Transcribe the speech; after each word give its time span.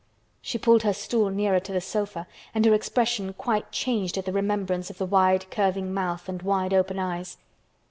She 0.41 0.57
pulled 0.57 0.81
her 0.81 0.93
stool 0.93 1.29
nearer 1.29 1.59
to 1.59 1.71
the 1.71 1.79
sofa 1.79 2.25
and 2.55 2.65
her 2.65 2.73
expression 2.73 3.33
quite 3.33 3.71
changed 3.71 4.17
at 4.17 4.25
the 4.25 4.31
remembrance 4.33 4.89
of 4.89 4.97
the 4.97 5.05
wide 5.05 5.47
curving 5.51 5.93
mouth 5.93 6.27
and 6.27 6.41
wide 6.41 6.73
open 6.73 6.97
eyes. 6.97 7.37